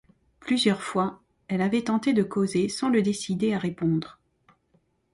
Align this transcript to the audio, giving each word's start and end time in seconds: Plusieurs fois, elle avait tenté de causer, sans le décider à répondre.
Plusieurs 0.39 0.81
fois, 0.81 1.21
elle 1.47 1.61
avait 1.61 1.83
tenté 1.83 2.13
de 2.13 2.23
causer, 2.23 2.69
sans 2.69 2.89
le 2.89 3.03
décider 3.03 3.53
à 3.53 3.59
répondre. 3.59 4.19